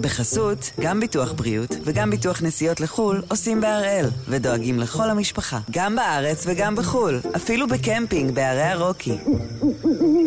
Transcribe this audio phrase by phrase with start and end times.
[0.00, 6.44] בחסות, גם ביטוח בריאות וגם ביטוח נסיעות לחו"ל עושים בהראל, ודואגים לכל המשפחה, גם בארץ
[6.46, 9.16] וגם בחו"ל, אפילו בקמפינג בערי הרוקי.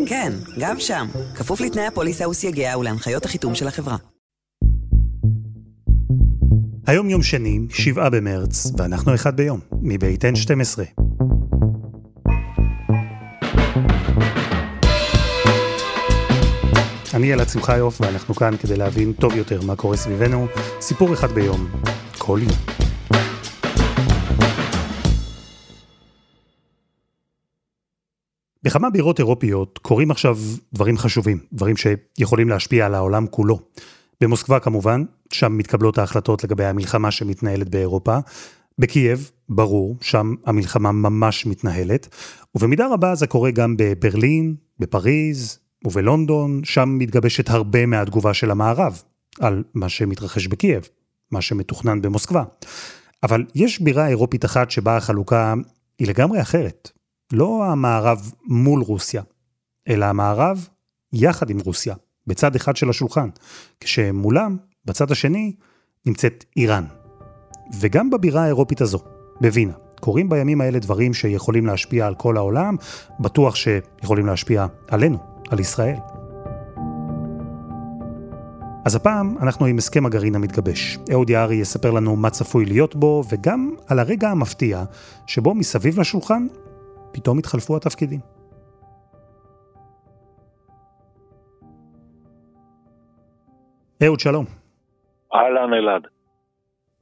[0.06, 3.96] כן, גם שם, כפוף לתנאי הפוליסה וסייגיה ולהנחיות החיתום של החברה.
[6.86, 11.03] היום יום שני, שבעה במרץ, ואנחנו אחד ביום, מבית N12.
[17.14, 20.46] אני אלעד שמחיוף, ואנחנו כאן כדי להבין טוב יותר מה קורה סביבנו.
[20.80, 21.66] סיפור אחד ביום,
[22.18, 22.58] כל יום.
[28.62, 30.38] בכמה בירות אירופיות קורים עכשיו
[30.72, 33.60] דברים חשובים, דברים שיכולים להשפיע על העולם כולו.
[34.20, 38.18] במוסקבה כמובן, שם מתקבלות ההחלטות לגבי המלחמה שמתנהלת באירופה.
[38.78, 42.08] בקייב, ברור, שם המלחמה ממש מתנהלת,
[42.54, 49.02] ובמידה רבה זה קורה גם בברלין, בפריז, ובלונדון, שם מתגבשת הרבה מהתגובה של המערב
[49.40, 50.88] על מה שמתרחש בקייב,
[51.30, 52.44] מה שמתוכנן במוסקבה.
[53.22, 55.54] אבל יש בירה אירופית אחת שבה החלוקה
[55.98, 56.90] היא לגמרי אחרת.
[57.32, 59.22] לא המערב מול רוסיה,
[59.88, 60.68] אלא המערב
[61.12, 61.94] יחד עם רוסיה,
[62.26, 63.28] בצד אחד של השולחן,
[63.80, 65.52] כשמולם, בצד השני,
[66.06, 66.84] נמצאת איראן.
[67.80, 68.98] וגם בבירה האירופית הזו,
[69.40, 72.76] בווינה, קורים בימים האלה דברים שיכולים להשפיע על כל העולם,
[73.20, 75.33] בטוח שיכולים להשפיע עלינו.
[75.50, 75.96] על ישראל.
[78.86, 80.98] אז הפעם אנחנו עם הסכם הגרעין המתגבש.
[81.12, 84.84] אהוד יערי יספר לנו מה צפוי להיות בו, וגם על הרגע המפתיע,
[85.26, 86.46] שבו מסביב לשולחן
[87.12, 88.20] פתאום התחלפו התפקידים.
[94.02, 94.44] אהוד, שלום.
[95.34, 96.13] אהלן אלעד.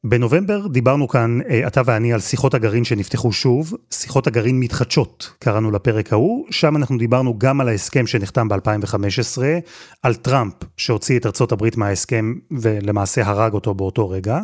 [0.04, 5.70] בנובמבר דיברנו כאן, אה, אתה ואני, על שיחות הגרעין שנפתחו שוב, שיחות הגרעין מתחדשות, קראנו
[5.70, 9.42] לפרק ההוא, שם אנחנו דיברנו גם על ההסכם שנחתם ב-2015,
[10.02, 14.40] על טראמפ שהוציא את הברית מההסכם ולמעשה הרג אותו באותו רגע,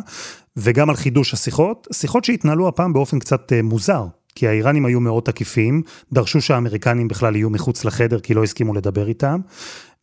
[0.57, 5.23] וגם על חידוש השיחות, שיחות שהתנהלו הפעם באופן קצת אה, מוזר, כי האיראנים היו מאוד
[5.23, 5.81] תקיפים,
[6.13, 9.39] דרשו שהאמריקנים בכלל יהיו מחוץ לחדר כי לא הסכימו לדבר איתם,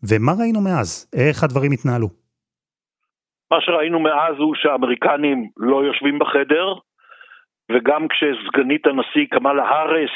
[0.02, 1.06] ומה ראינו מאז?
[1.12, 2.25] איך הדברים התנהלו?
[3.50, 6.74] מה שראינו מאז הוא שהאמריקנים לא יושבים בחדר,
[7.72, 10.10] וגם כשסגנית הנשיא קמאלה הארס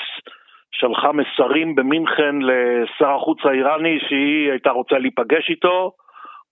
[0.72, 5.92] שלחה מסרים במינכן לשר החוץ האיראני שהיא הייתה רוצה להיפגש איתו,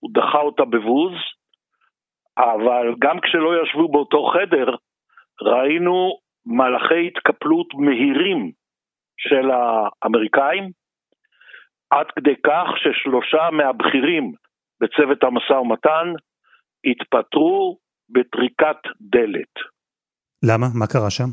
[0.00, 1.12] הוא דחה אותה בבוז,
[2.38, 4.74] אבל גם כשלא ישבו באותו חדר,
[5.42, 8.50] ראינו מהלכי התקפלות מהירים
[9.18, 10.70] של האמריקאים,
[11.90, 14.32] עד כדי כך ששלושה מהבכירים
[14.80, 16.12] בצוות המשא ומתן
[16.90, 17.78] התפטרו
[18.10, 19.54] בטריקת דלת.
[20.44, 20.66] למה?
[20.78, 21.30] מה קרה שם?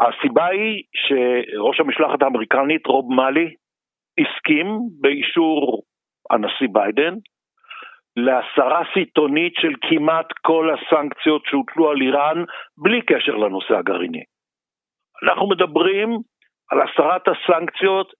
[0.00, 3.54] הסיבה היא שראש המשלחת האמריקנית רוב מאלי
[4.18, 4.66] הסכים
[5.00, 5.82] באישור
[6.30, 7.14] הנשיא ביידן
[8.16, 12.44] להסרה סיטונית של כמעט כל הסנקציות שהוטלו על איראן
[12.78, 14.22] בלי קשר לנושא הגרעיני.
[15.22, 16.08] אנחנו מדברים
[16.70, 18.12] על הסרת הסנקציות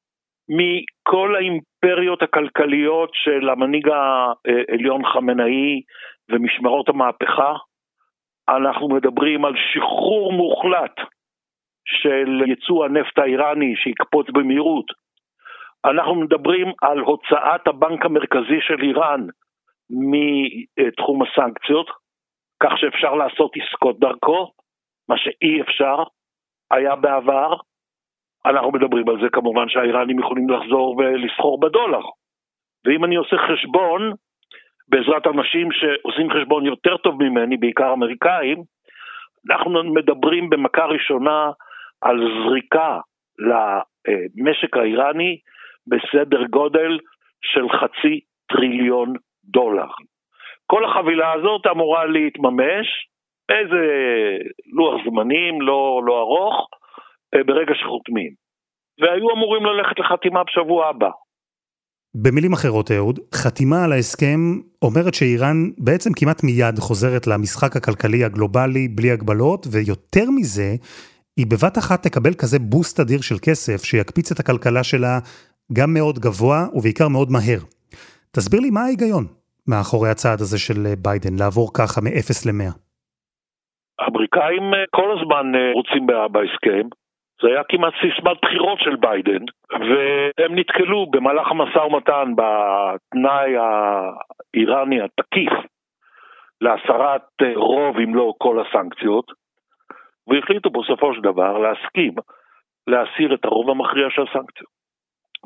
[0.48, 1.34] מכל
[1.82, 5.82] האימפריות הכלכליות של המנהיג העליון חמינאי
[6.30, 7.54] ומשמרות המהפכה,
[8.48, 10.94] אנחנו מדברים על שחרור מוחלט
[11.84, 14.86] של ייצוא הנפט האיראני שיקפוץ במהירות.
[15.84, 19.26] אנחנו מדברים על הוצאת הבנק המרכזי של איראן
[19.90, 21.90] מתחום הסנקציות,
[22.62, 24.52] כך שאפשר לעשות עסקות דרכו,
[25.08, 25.96] מה שאי אפשר
[26.70, 27.54] היה בעבר,
[28.48, 32.02] אנחנו מדברים על זה כמובן שהאיראנים יכולים לחזור ולסחור בדולר.
[32.84, 34.12] ואם אני עושה חשבון,
[34.88, 38.62] בעזרת אנשים שעושים חשבון יותר טוב ממני, בעיקר אמריקאים,
[39.50, 41.50] אנחנו מדברים במכה ראשונה
[42.02, 42.98] על זריקה
[43.38, 45.38] למשק האיראני
[45.86, 46.98] בסדר גודל
[47.42, 49.12] של חצי טריליון
[49.44, 49.88] דולר.
[50.66, 52.86] כל החבילה הזאת אמורה להתממש
[53.48, 53.86] באיזה
[54.72, 56.68] לוח זמנים לא, לא ארוך,
[57.34, 58.32] ברגע שחותמים.
[59.00, 61.10] והיו אמורים ללכת לחתימה בשבוע הבא.
[62.14, 64.40] במילים אחרות, אהוד, חתימה על ההסכם
[64.82, 70.70] אומרת שאיראן בעצם כמעט מיד חוזרת למשחק הכלכלי הגלובלי בלי הגבלות, ויותר מזה,
[71.36, 75.18] היא בבת אחת תקבל כזה בוסט אדיר של כסף שיקפיץ את הכלכלה שלה
[75.72, 77.62] גם מאוד גבוה ובעיקר מאוד מהר.
[78.36, 79.24] תסביר לי מה ההיגיון
[79.68, 82.72] מאחורי הצעד הזה של ביידן, לעבור ככה מ-0 ל-100.
[83.98, 86.88] האמריקאים אה, כל הזמן אה, רוצים בהסכם,
[87.42, 95.52] זה היה כמעט סיסמת בחירות של ביידן, והם נתקלו במהלך המשא ומתן בתנאי האיראני התקיף
[96.60, 97.22] להסרת
[97.54, 99.24] רוב אם לא כל הסנקציות,
[100.26, 102.14] והחליטו בסופו של דבר להסכים
[102.86, 104.78] להסיר את הרוב המכריע של הסנקציות.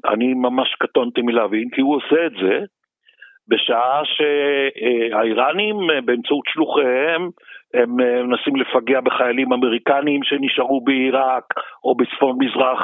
[0.04, 2.58] אני ממש קטונתי מלהבין, כי הוא עושה את זה
[3.48, 7.30] בשעה שהאיראנים באמצעות שלוחיהם
[7.74, 11.44] הם מנסים לפגע בחיילים אמריקנים שנשארו בעיראק
[11.84, 12.80] או בצפון מזרח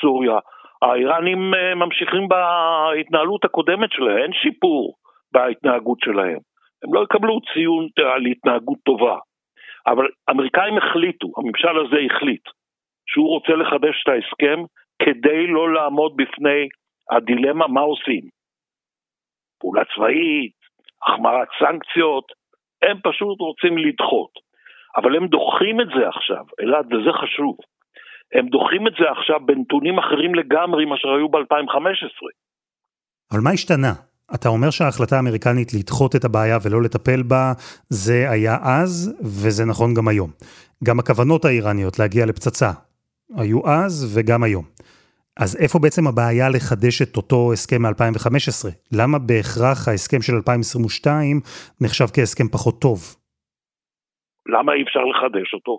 [0.00, 0.38] סוריה.
[0.82, 4.94] האיראנים ממשיכים בהתנהלות הקודמת שלהם, אין שיפור
[5.32, 6.38] בהתנהגות שלהם.
[6.84, 9.16] הם לא יקבלו ציון על התנהגות טובה.
[9.86, 12.42] אבל האמריקאים החליטו, הממשל הזה החליט,
[13.06, 14.62] שהוא רוצה לחדש את ההסכם
[15.02, 16.68] כדי לא לעמוד בפני
[17.10, 18.39] הדילמה מה עושים.
[19.60, 20.52] פעולה צבאית,
[21.02, 22.24] החמרת סנקציות,
[22.82, 24.30] הם פשוט רוצים לדחות.
[24.96, 27.56] אבל הם דוחים את זה עכשיו, אלעד, וזה חשוב.
[28.34, 32.22] הם דוחים את זה עכשיו בנתונים אחרים לגמרי ממה שהיו ב-2015.
[33.32, 33.92] אבל מה השתנה?
[34.34, 37.52] אתה אומר שההחלטה האמריקנית לדחות את הבעיה ולא לטפל בה,
[37.88, 40.30] זה היה אז, וזה נכון גם היום.
[40.84, 42.70] גם הכוונות האיראניות להגיע לפצצה
[43.36, 44.64] היו אז וגם היום.
[45.42, 48.68] אז איפה בעצם הבעיה לחדש את אותו הסכם מ-2015?
[48.98, 51.40] למה בהכרח ההסכם של 2022
[51.80, 52.98] נחשב כהסכם פחות טוב?
[54.54, 55.74] למה אי אפשר לחדש אותו?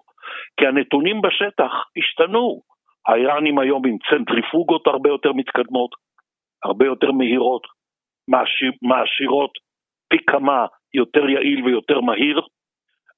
[0.57, 2.61] כי הנתונים בשטח השתנו.
[3.07, 5.91] האיראנים היום עם צנטריפוגות הרבה יותר מתקדמות,
[6.63, 7.63] הרבה יותר מהירות,
[8.81, 9.51] מעשירות
[10.09, 12.41] פי כמה יותר יעיל ויותר מהיר,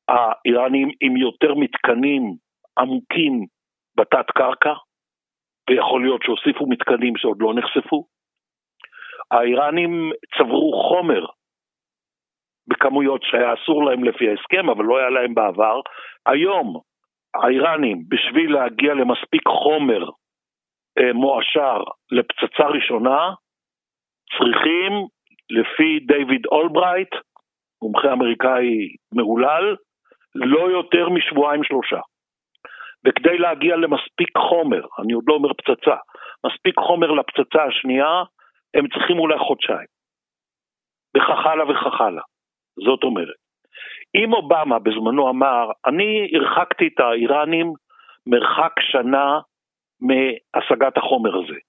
[0.07, 2.23] האיראנים עם יותר מתקנים
[2.79, 3.45] עמוקים
[3.97, 4.73] בתת קרקע,
[5.69, 8.05] ויכול להיות שהוסיפו מתקנים שעוד לא נחשפו.
[9.31, 11.25] האיראנים צברו חומר
[12.67, 15.79] בכמויות שהיה אסור להם לפי ההסכם, אבל לא היה להם בעבר.
[16.25, 16.79] היום
[17.33, 20.09] האיראנים, בשביל להגיע למספיק חומר
[20.97, 23.33] אה, מועשר לפצצה ראשונה,
[24.37, 24.91] צריכים,
[25.49, 27.15] לפי דיוויד אולברייט,
[27.81, 29.75] מומחה אמריקאי מהולל,
[30.35, 31.99] לא יותר משבועיים שלושה.
[33.05, 35.95] וכדי להגיע למספיק חומר, אני עוד לא אומר פצצה,
[36.45, 38.23] מספיק חומר לפצצה השנייה,
[38.73, 39.87] הם צריכים אולי חודשיים.
[41.17, 42.23] וכך הלאה וכך הלאה.
[42.85, 43.37] זאת אומרת,
[44.15, 47.73] אם אובמה בזמנו אמר, אני הרחקתי את האיראנים
[48.27, 49.39] מרחק שנה
[50.01, 51.59] מהשגת החומר הזה.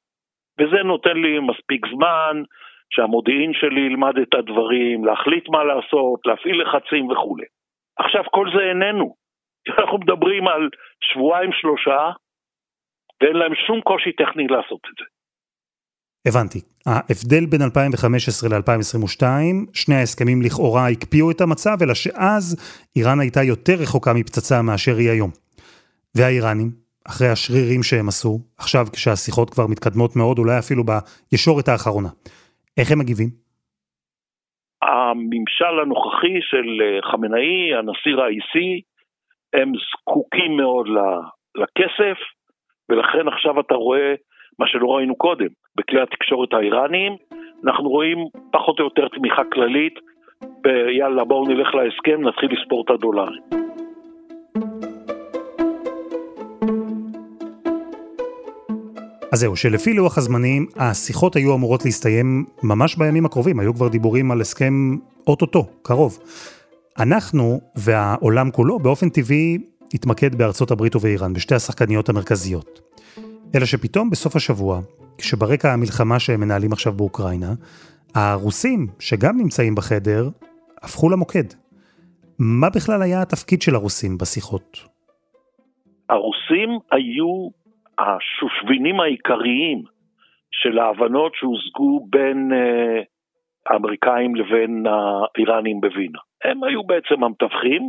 [0.61, 2.43] וזה נותן לי מספיק זמן
[2.91, 7.45] שהמודיעין שלי ילמד את הדברים, להחליט מה לעשות, להפעיל לחצים וכולי.
[7.99, 9.15] עכשיו כל זה איננו.
[9.79, 10.69] אנחנו מדברים על
[11.01, 12.11] שבועיים שלושה,
[13.21, 15.05] ואין להם שום קושי טכני לעשות את זה.
[16.29, 16.61] הבנתי.
[16.87, 19.25] ההבדל בין 2015 ל-2022,
[19.75, 22.45] שני ההסכמים לכאורה הקפיאו את המצב, אלא שאז
[22.97, 25.31] איראן הייתה יותר רחוקה מפצצה מאשר היא היום.
[26.17, 26.71] והאיראנים,
[27.09, 32.09] אחרי השרירים שהם עשו, עכשיו כשהשיחות כבר מתקדמות מאוד, אולי אפילו בישורת האחרונה.
[32.79, 33.31] איך הם מגיבים?
[34.83, 38.71] הממשל הנוכחי של אה, חמינאי, הנשיא ראיסי,
[39.55, 40.87] הם זקוקים מאוד
[41.55, 42.19] לכסף,
[42.89, 44.15] ולכן עכשיו אתה רואה
[44.59, 45.49] מה שלא ראינו קודם.
[45.77, 47.17] בכלי התקשורת האיראניים,
[47.65, 48.19] אנחנו רואים
[48.53, 49.95] פחות או יותר תמיכה כללית,
[50.65, 53.43] ויאללה בואו נלך להסכם, נתחיל לספור את הדולרים.
[59.33, 64.31] אז זהו, שלפי לוח הזמנים, השיחות היו אמורות להסתיים ממש בימים הקרובים, היו כבר דיבורים
[64.31, 64.73] על הסכם
[65.27, 66.19] אוטוטו, קרוב.
[66.99, 69.59] אנחנו והעולם כולו באופן טבעי
[69.95, 72.81] התמקד בארצות הברית ובאיראן, בשתי השחקניות המרכזיות.
[73.55, 74.81] אלא שפתאום בסוף השבוע,
[75.19, 77.53] כשברקע המלחמה שהם מנהלים עכשיו באוקראינה,
[78.15, 80.29] הרוסים, שגם נמצאים בחדר,
[80.83, 81.49] הפכו למוקד.
[82.39, 84.79] מה בכלל היה התפקיד של הרוסים בשיחות?
[86.09, 87.49] הרוסים היו
[87.99, 89.83] השושבינים העיקריים
[90.51, 93.14] של ההבנות שהושגו בין uh,
[93.67, 96.19] האמריקאים לבין האיראנים בווינה.
[96.45, 97.89] הם היו בעצם המתווכים,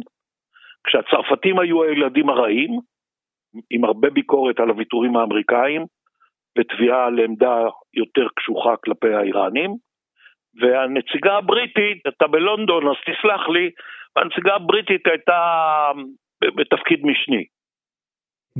[0.87, 2.79] כשהצרפתים היו הילדים הרעים,
[3.69, 5.85] עם הרבה ביקורת על הוויתורים האמריקאים,
[6.57, 7.57] ותביעה על עמדה
[7.93, 9.75] יותר קשוחה כלפי האיראנים,
[10.61, 13.69] והנציגה הבריטית, אתה בלונדון אז תסלח לי,
[14.15, 15.41] והנציגה הבריטית הייתה
[16.41, 17.45] בתפקיד משני.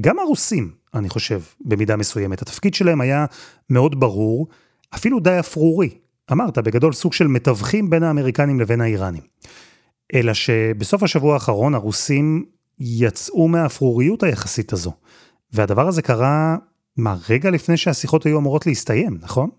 [0.01, 0.63] גם הרוסים,
[0.99, 3.25] אני חושב, במידה מסוימת, התפקיד שלהם היה
[3.69, 4.47] מאוד ברור,
[4.95, 6.04] אפילו די אפרורי.
[6.31, 9.25] אמרת, בגדול סוג של מתווכים בין האמריקנים לבין האיראנים.
[10.15, 12.45] אלא שבסוף השבוע האחרון הרוסים
[12.79, 14.91] יצאו מהאפרוריות היחסית הזו.
[15.55, 16.55] והדבר הזה קרה,
[17.03, 19.49] מה, רגע לפני שהשיחות היו אמורות להסתיים, נכון?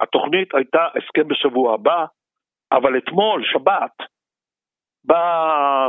[0.00, 2.04] התוכנית הייתה הסכם בשבוע הבא,
[2.72, 3.96] אבל אתמול, שבת,
[5.04, 5.22] בא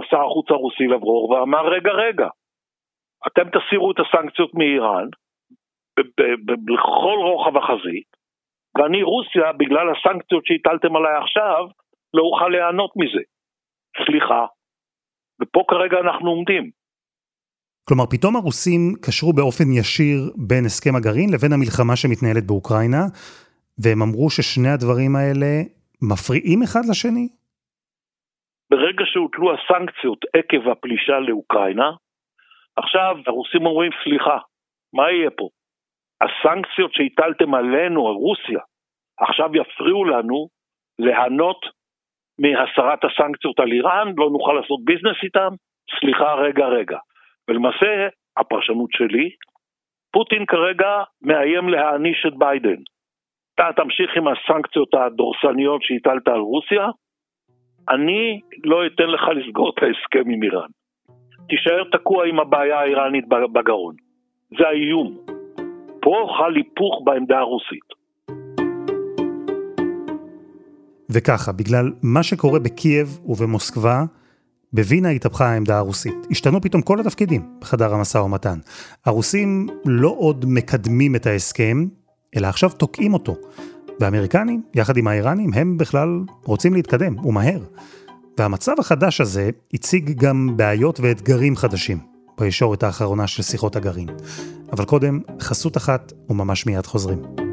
[0.09, 2.27] שר החוץ הרוסי לברור ואמר, רגע, רגע,
[3.27, 5.07] אתם תסירו את הסנקציות מאיראן
[6.67, 8.08] בכל רוחב החזית,
[8.79, 11.67] ואני רוסיה, בגלל הסנקציות שהטלתם עליי עכשיו,
[12.13, 13.23] לא אוכל ליהנות מזה.
[14.05, 14.45] סליחה.
[15.41, 16.69] ופה כרגע אנחנו עומדים.
[17.87, 23.03] כלומר, פתאום הרוסים קשרו באופן ישיר בין הסכם הגרעין לבין המלחמה שמתנהלת באוקראינה,
[23.83, 25.51] והם אמרו ששני הדברים האלה
[26.09, 27.27] מפריעים אחד לשני?
[28.71, 31.89] ברגע שהוטלו הסנקציות עקב הפלישה לאוקראינה,
[32.75, 34.37] עכשיו הרוסים אומרים, סליחה,
[34.93, 35.47] מה יהיה פה?
[36.21, 38.61] הסנקציות שהטלתם עלינו, על רוסיה,
[39.19, 40.47] עכשיו יפריעו לנו
[40.99, 41.65] ליהנות
[42.39, 45.49] מהסרת הסנקציות על איראן, לא נוכל לעשות ביזנס איתם?
[45.99, 46.97] סליחה, רגע, רגע.
[47.47, 48.07] ולמעשה,
[48.37, 49.29] הפרשנות שלי,
[50.11, 52.81] פוטין כרגע מאיים להעניש את ביידן.
[53.55, 56.87] אתה תמשיך עם הסנקציות הדורסניות שהטלת על רוסיה,
[57.89, 60.69] אני לא אתן לך לסגור את ההסכם עם איראן.
[61.49, 63.95] תישאר תקוע עם הבעיה האיראנית בגרון.
[64.57, 65.17] זה האיום.
[66.01, 67.98] פה חל היפוך בעמדה הרוסית.
[71.09, 74.03] וככה, בגלל מה שקורה בקייב ובמוסקבה,
[74.73, 76.15] בווינה התהפכה העמדה הרוסית.
[76.31, 78.59] השתנו פתאום כל התפקידים בחדר המשא ומתן.
[79.05, 81.85] הרוסים לא עוד מקדמים את ההסכם,
[82.37, 83.35] אלא עכשיו תוקעים אותו.
[83.99, 87.63] והאמריקנים, יחד עם האיראנים, הם בכלל רוצים להתקדם, ומהר.
[88.37, 91.97] והמצב החדש הזה הציג גם בעיות ואתגרים חדשים
[92.39, 94.09] בישורת האחרונה של שיחות הגרעין.
[94.71, 97.48] אבל קודם, חסות אחת וממש מיד חוזרים.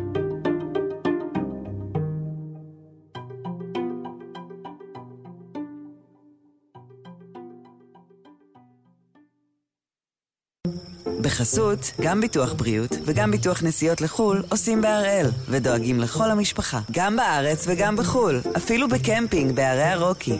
[11.26, 17.66] בחסות, גם ביטוח בריאות וגם ביטוח נסיעות לחו"ל עושים בהראל, ודואגים לכל המשפחה, גם בארץ
[17.68, 20.38] וגם בחו"ל, אפילו בקמפינג בערי הרוקי.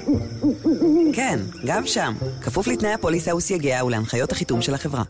[1.13, 5.03] כן, גם שם, כפוף לתנאי הפוליסה וסייגיה ולהנחיות החיתום של החברה.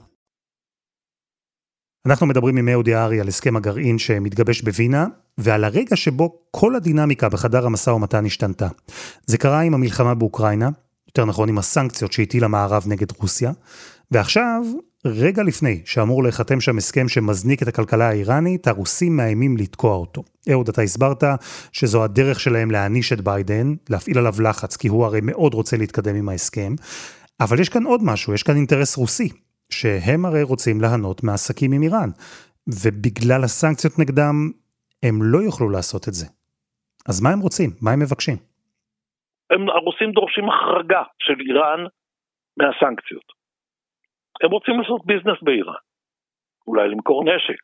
[2.07, 5.07] אנחנו מדברים עם אהוד יערי על הסכם הגרעין שמתגבש בווינה,
[5.39, 8.69] ועל הרגע שבו כל הדינמיקה בחדר המשא ומתן השתנתה.
[9.27, 10.71] זה קרה עם המלחמה באוקראינה,
[11.09, 13.53] יותר נכון עם הסנקציות שהטיל המערב נגד רוסיה,
[14.11, 14.63] ועכשיו
[15.07, 20.23] רגע לפני שאמור להיחתם שם הסכם שמזניק את הכלכלה האיראנית, הרוסים מאיימים לתקוע אותו.
[20.51, 21.25] אהוד, אתה הסברת
[21.73, 26.15] שזו הדרך שלהם להעניש את ביידן, להפעיל עליו לחץ, כי הוא הרי מאוד רוצה להתקדם
[26.17, 26.75] עם ההסכם.
[27.41, 29.29] אבל יש כאן עוד משהו, יש כאן אינטרס רוסי,
[29.71, 32.11] שהם הרי רוצים ליהנות מעסקים עם איראן,
[32.69, 34.51] ובגלל הסנקציות נגדם,
[35.03, 36.27] הם לא יוכלו לעשות את זה.
[37.09, 37.71] אז מה הם רוצים?
[37.83, 38.37] מה הם מבקשים?
[39.51, 41.81] הם, הרוסים דורשים החרגה של איראן
[42.57, 43.36] מהסנקציות.
[44.43, 45.83] הם רוצים לעשות ביזנס באיראן,
[46.67, 47.61] אולי למכור נשק.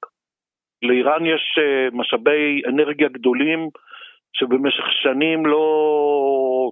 [0.82, 3.68] לאיראן יש uh, משאבי אנרגיה גדולים
[4.36, 5.66] שבמשך שנים לא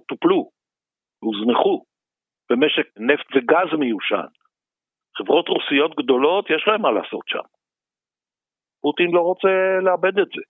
[0.07, 0.49] טופלו,
[1.23, 1.83] הוזנחו,
[2.49, 4.31] במשק נפט וגז מיושן.
[5.17, 7.45] חברות רוסיות גדולות, יש להן מה לעשות שם.
[8.81, 10.41] פוטין לא רוצה לאבד את זה.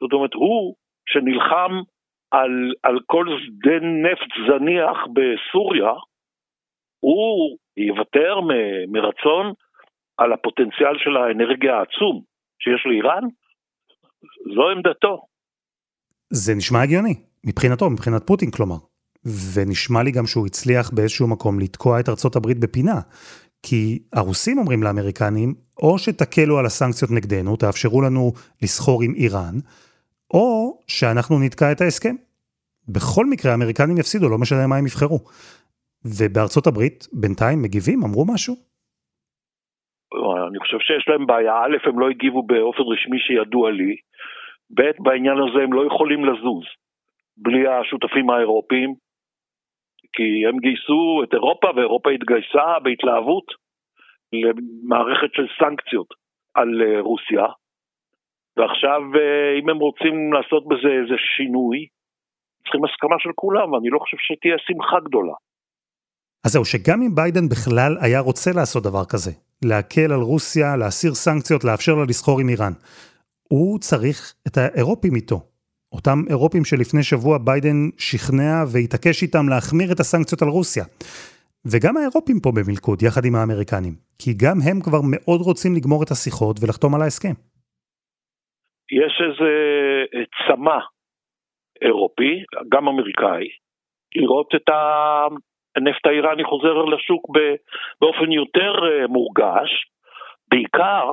[0.00, 0.74] זאת אומרת, הוא
[1.08, 1.72] שנלחם
[2.30, 5.92] על, על כל שדה נפט זניח בסוריה,
[7.00, 9.52] הוא יוותר מ- מרצון
[10.16, 12.22] על הפוטנציאל של האנרגיה העצום
[12.58, 13.24] שיש לאיראן?
[14.54, 15.22] זו עמדתו.
[16.30, 18.76] זה נשמע הגיוני, מבחינתו, מבחינת פוטין כלומר.
[19.54, 23.00] ונשמע לי גם שהוא הצליח באיזשהו מקום לתקוע את ארצות הברית בפינה.
[23.62, 29.54] כי הרוסים אומרים לאמריקנים, או שתקלו על הסנקציות נגדנו, תאפשרו לנו לסחור עם איראן,
[30.30, 32.14] או שאנחנו נתקע את ההסכם.
[32.88, 35.20] בכל מקרה האמריקנים יפסידו, לא משנה מה הם יבחרו.
[36.18, 38.54] ובארצות הברית בינתיים מגיבים, אמרו משהו?
[40.48, 43.96] אני חושב שיש להם בעיה, א', הם לא הגיבו באופן רשמי שידוע לי,
[44.76, 46.64] ב', בעניין הזה הם לא יכולים לזוז
[47.36, 48.94] בלי השותפים האירופיים,
[50.12, 53.46] כי הם גייסו את אירופה ואירופה התגייסה בהתלהבות
[54.32, 56.08] למערכת של סנקציות
[56.54, 57.46] על אה, רוסיה,
[58.56, 61.86] ועכשיו אה, אם הם רוצים לעשות בזה איזה שינוי,
[62.62, 65.36] צריכים הסכמה של כולם, ואני לא חושב שתהיה שמחה גדולה.
[66.46, 69.30] אז זהו, שגם אם ביידן בכלל היה רוצה לעשות דבר כזה,
[69.64, 72.72] להקל על רוסיה, להסיר סנקציות, לאפשר לה לסחור עם איראן,
[73.52, 75.38] הוא צריך את האירופים איתו.
[75.92, 80.84] אותם אירופים שלפני שבוע ביידן שכנע והתעקש איתם להחמיר את הסנקציות על רוסיה.
[81.70, 83.94] וגם האירופים פה במלכוד, יחד עם האמריקנים.
[84.20, 87.36] כי גם הם כבר מאוד רוצים לגמור את השיחות ולחתום על ההסכם.
[89.00, 89.50] יש איזה
[90.46, 90.78] צמא
[91.82, 92.34] אירופי,
[92.72, 93.46] גם אמריקאי,
[94.16, 94.68] לראות את
[95.76, 97.22] הנפט האיראני חוזר לשוק
[98.00, 99.70] באופן יותר אה, מורגש,
[100.50, 101.06] בעיקר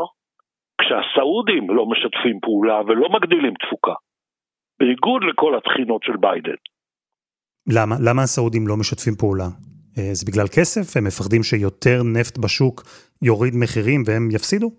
[0.82, 3.94] כשהסעודים לא משתפים פעולה ולא מגדילים תפוקה,
[4.80, 6.60] בניגוד לכל התחינות של ביידן.
[7.76, 7.96] למה?
[8.08, 9.50] למה הסעודים לא משתפים פעולה?
[9.98, 10.98] אה, זה בגלל כסף?
[10.98, 12.76] הם מפחדים שיותר נפט בשוק
[13.22, 14.70] יוריד מחירים והם יפסידו?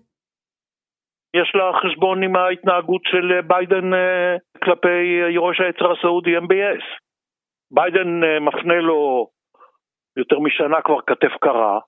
[1.39, 5.01] יש לה חשבון עם ההתנהגות של ביידן אה, כלפי
[5.35, 6.85] יורש העצר הסעודי MBS.
[7.71, 8.09] ביידן
[8.41, 9.27] מפנה לו
[10.17, 11.79] יותר משנה כבר כתף קרה,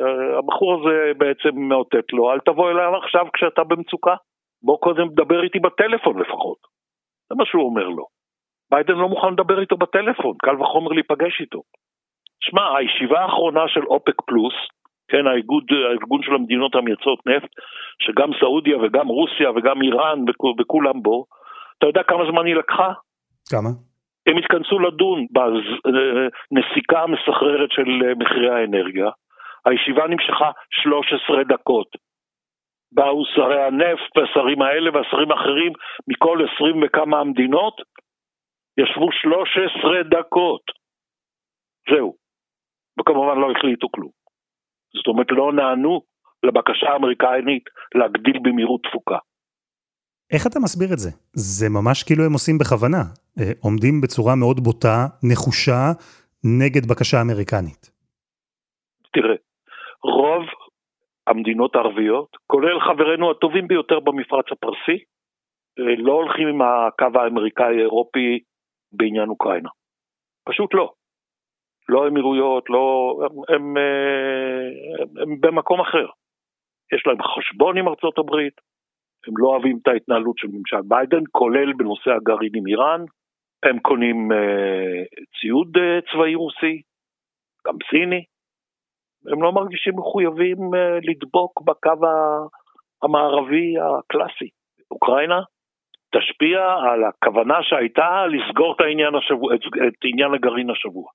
[0.00, 4.14] והבחור הזה בעצם מאותת לו, אל תבוא אליי עכשיו כשאתה במצוקה.
[4.62, 6.58] בוא קודם דבר איתי בטלפון לפחות.
[7.28, 8.06] זה מה שהוא אומר לו.
[8.70, 11.62] ביידן לא מוכן לדבר איתו בטלפון, קל וחומר להיפגש איתו.
[12.40, 14.54] שמע, הישיבה האחרונה של אופק פלוס,
[15.08, 17.50] כן, האיגוד, הארגון של המדינות המייצרות נפט,
[18.02, 20.18] שגם סעודיה וגם רוסיה וגם איראן
[20.60, 21.24] וכולם בו,
[21.78, 22.92] אתה יודע כמה זמן היא לקחה?
[23.50, 23.89] כמה?
[24.30, 25.26] הם התכנסו לדון
[26.50, 29.10] בנסיקה המסחררת של מחירי האנרגיה.
[29.64, 31.88] הישיבה נמשכה 13 דקות.
[32.92, 35.72] באו שרי הנפט והשרים האלה והשרים האחרים
[36.08, 37.74] מכל 20 וכמה המדינות,
[38.80, 40.62] ישבו 13 דקות.
[41.90, 42.14] זהו.
[43.00, 44.10] וכמובן לא החליטו כלום.
[44.96, 46.02] זאת אומרת, לא נענו
[46.42, 49.18] לבקשה האמריקאית להגדיל במהירות תפוקה.
[50.32, 51.10] איך אתה מסביר את זה?
[51.32, 53.02] זה ממש כאילו הם עושים בכוונה.
[53.40, 55.82] אה, עומדים בצורה מאוד בוטה, נחושה,
[56.60, 57.90] נגד בקשה אמריקנית.
[59.12, 59.36] תראה,
[60.04, 60.42] רוב
[61.26, 64.98] המדינות הערביות, כולל חברינו הטובים ביותר במפרץ הפרסי,
[65.78, 68.38] אה, לא הולכים עם הקו האמריקאי-אירופי
[68.92, 69.68] בעניין אוקראינה.
[70.48, 70.92] פשוט לא.
[71.88, 73.14] לא אמירויות, לא...
[73.24, 76.06] הם, הם, אה, הם, הם במקום אחר.
[76.94, 78.60] יש להם חשבון עם ארצות הברית,
[79.26, 83.04] הם לא אוהבים את ההתנהלות של ממשל ביידן, כולל בנושא הגרעין עם איראן,
[83.62, 85.02] הם קונים אה,
[85.40, 86.82] ציוד אה, צבאי רוסי,
[87.66, 88.24] גם סיני,
[89.32, 92.06] הם לא מרגישים מחויבים אה, לדבוק בקו
[93.02, 94.48] המערבי הקלאסי.
[94.90, 95.40] אוקראינה
[96.14, 101.08] תשפיע על הכוונה שהייתה לסגור את העניין, השבוע, את עניין הגרעין השבוע.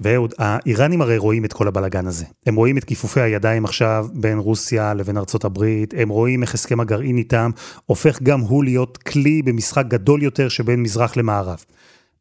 [0.00, 2.24] ואהוד, האיראנים הרי רואים את כל הבלגן הזה.
[2.46, 6.80] הם רואים את כיפופי הידיים עכשיו בין רוסיה לבין ארצות הברית, הם רואים איך הסכם
[6.80, 7.50] הגרעין איתם
[7.86, 11.64] הופך גם הוא להיות כלי במשחק גדול יותר שבין מזרח למערב.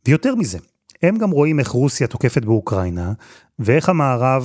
[0.07, 0.57] ויותר מזה,
[1.03, 3.11] הם גם רואים איך רוסיה תוקפת באוקראינה,
[3.59, 4.43] ואיך המערב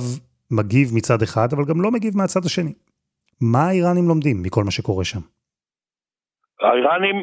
[0.51, 2.73] מגיב מצד אחד, אבל גם לא מגיב מהצד השני.
[3.41, 5.19] מה האיראנים לומדים מכל מה שקורה שם?
[6.61, 7.15] האיראנים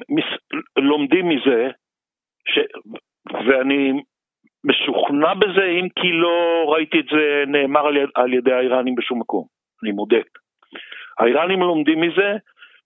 [0.77, 1.69] לומדים מזה,
[2.45, 2.59] ש...
[3.49, 4.03] ואני
[4.65, 9.21] משוכנע בזה, אם כי לא ראיתי את זה נאמר על, יד, על ידי האיראנים בשום
[9.21, 9.45] מקום,
[9.83, 10.21] אני מודה.
[11.19, 12.37] האיראנים לומדים מזה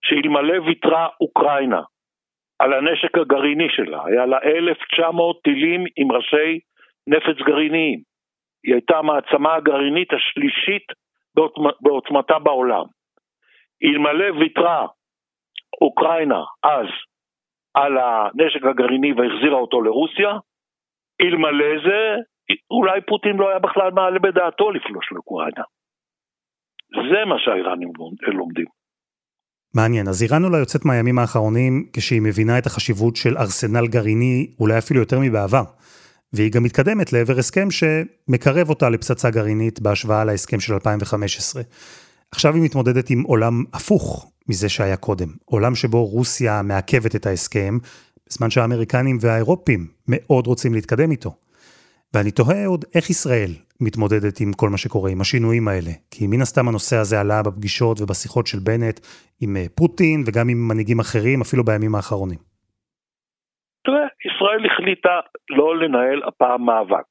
[0.05, 1.83] שאלמלא ויתרה אוקראינה
[2.59, 6.61] על הנשק הגרעיני שלה, היה לה 1,900 טילים עם ראשי
[7.07, 8.01] נפץ גרעיניים.
[8.65, 10.87] היא הייתה המעצמה הגרעינית השלישית
[11.81, 12.85] בעוצמתה בעולם.
[13.85, 14.87] אלמלא ויתרה
[15.81, 16.87] אוקראינה אז
[17.75, 20.33] על הנשק הגרעיני והחזירה אותו לרוסיה,
[21.21, 22.01] אלמלא זה,
[22.71, 25.65] אולי פוטין לא היה בכלל מעלה בדעתו לפלוש לאוקראינה.
[27.11, 27.93] זה מה שהאיראנים
[28.39, 28.67] לומדים.
[29.75, 34.79] מעניין, אז איראן אולי יוצאת מהימים האחרונים כשהיא מבינה את החשיבות של ארסנל גרעיני, אולי
[34.79, 35.65] אפילו יותר מבעבר.
[36.33, 41.63] והיא גם מתקדמת לעבר הסכם שמקרב אותה לפצצה גרעינית בהשוואה להסכם של 2015.
[42.31, 45.29] עכשיו היא מתמודדת עם עולם הפוך מזה שהיה קודם.
[45.45, 47.79] עולם שבו רוסיה מעכבת את ההסכם,
[48.29, 51.31] בזמן שהאמריקנים והאירופים מאוד רוצים להתקדם איתו.
[52.15, 55.93] ואני תוהה עוד איך ישראל מתמודדת עם כל מה שקורה, עם השינויים האלה.
[56.13, 58.99] כי מן הסתם הנושא הזה עלה בפגישות ובשיחות של בנט
[59.43, 62.41] עם אה, פוטין וגם עם מנהיגים אחרים, אפילו בימים האחרונים.
[63.85, 65.17] תראה, ישראל החליטה
[65.59, 67.11] לא לנהל הפעם מאבק.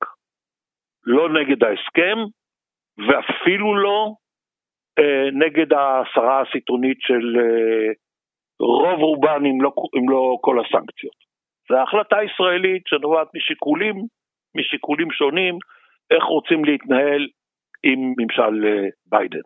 [1.06, 2.18] לא נגד ההסכם,
[3.06, 4.00] ואפילו לא
[5.00, 7.94] אה, נגד ההסרה הסיטונית של אה,
[8.60, 11.16] רוב רובן, אם לא, אם לא כל הסנקציות.
[11.70, 13.96] זו החלטה ישראלית שנובעת משיקולים,
[14.56, 15.58] משיקולים שונים,
[16.12, 17.28] איך רוצים להתנהל
[17.84, 19.46] עם ממשל אה, ביידן.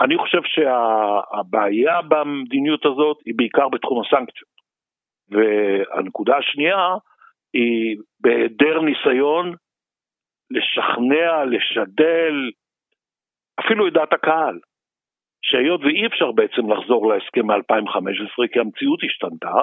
[0.00, 4.50] אני חושב שהבעיה במדיניות הזאת היא בעיקר בתחום הסנקציות.
[5.30, 6.88] והנקודה השנייה
[7.52, 9.54] היא בהיעדר ניסיון
[10.50, 12.50] לשכנע, לשדל,
[13.60, 14.58] אפילו את דעת הקהל.
[15.42, 19.54] שהיות ואי אפשר בעצם לחזור להסכם מ-2015 כי המציאות השתנתה,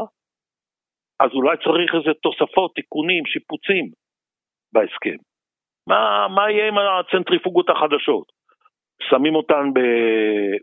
[1.19, 3.85] אז אולי צריך איזה תוספות, תיקונים, שיפוצים
[4.73, 5.17] בהסכם.
[5.87, 8.27] מה, מה יהיה עם הצנטריפוגות החדשות?
[9.09, 9.71] שמים אותן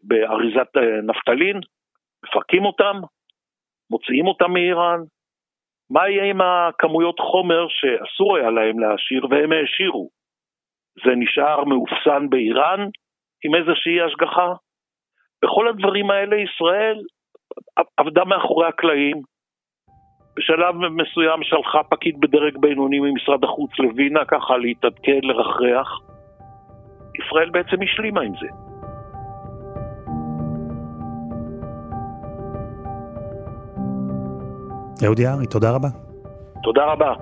[0.02, 1.60] באריזת אה, נפטלין?
[2.24, 2.96] מפרקים אותן?
[3.90, 5.00] מוציאים אותן מאיראן?
[5.90, 10.10] מה יהיה עם הכמויות חומר שאסור היה להם להשאיר והם העשירו?
[11.04, 12.80] זה נשאר מאופסן באיראן
[13.44, 14.52] עם איזושהי השגחה?
[15.44, 17.02] בכל הדברים האלה ישראל
[17.96, 19.22] עבדה מאחורי הקלעים.
[20.36, 26.00] בשלב מסוים שלחה פקיד בדרג בינוני ממשרד החוץ לווינה ככה להתעדכן, לרחרח.
[27.18, 28.46] ישראל בעצם השלימה עם זה.
[35.06, 35.88] אהוד יערי, תודה רבה.
[36.62, 37.12] תודה רבה.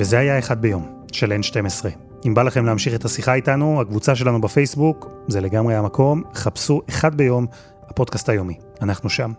[0.00, 2.07] וזה היה אחד ביום, של N12.
[2.26, 7.14] אם בא לכם להמשיך את השיחה איתנו, הקבוצה שלנו בפייסבוק, זה לגמרי המקום, חפשו אחד
[7.14, 7.46] ביום,
[7.88, 8.54] הפודקאסט היומי.
[8.82, 9.32] אנחנו שם.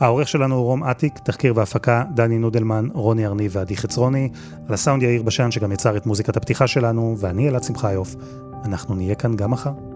[0.00, 4.28] העורך שלנו הוא רום אטיק, תחקיר והפקה דני נודלמן, רוני ארני ועדי חצרוני,
[4.68, 8.14] על הסאונד יאיר בשן שגם יצר את מוזיקת הפתיחה שלנו, ואני אלעד שמחיוף.
[8.64, 9.95] אנחנו נהיה כאן גם מחר.